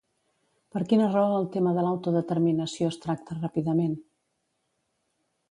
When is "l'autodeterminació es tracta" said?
1.87-3.39